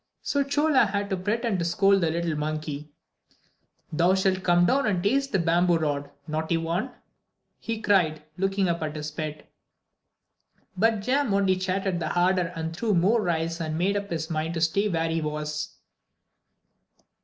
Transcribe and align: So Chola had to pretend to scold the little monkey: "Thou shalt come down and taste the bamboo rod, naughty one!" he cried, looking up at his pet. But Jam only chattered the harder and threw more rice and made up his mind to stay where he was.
So 0.23 0.41
Chola 0.43 0.87
had 0.87 1.11
to 1.11 1.15
pretend 1.15 1.59
to 1.59 1.65
scold 1.65 2.01
the 2.01 2.09
little 2.09 2.35
monkey: 2.35 2.89
"Thou 3.93 4.15
shalt 4.15 4.41
come 4.41 4.65
down 4.65 4.87
and 4.87 5.03
taste 5.03 5.31
the 5.31 5.37
bamboo 5.37 5.77
rod, 5.77 6.09
naughty 6.27 6.57
one!" 6.57 6.89
he 7.59 7.79
cried, 7.83 8.23
looking 8.35 8.67
up 8.67 8.81
at 8.81 8.95
his 8.95 9.11
pet. 9.11 9.47
But 10.75 11.01
Jam 11.01 11.31
only 11.35 11.55
chattered 11.55 11.99
the 11.99 12.09
harder 12.09 12.51
and 12.55 12.75
threw 12.75 12.95
more 12.95 13.21
rice 13.21 13.61
and 13.61 13.77
made 13.77 13.95
up 13.95 14.09
his 14.09 14.27
mind 14.27 14.55
to 14.55 14.61
stay 14.61 14.89
where 14.89 15.07
he 15.07 15.21
was. 15.21 15.75